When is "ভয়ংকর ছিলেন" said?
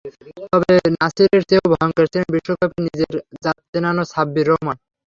1.73-2.29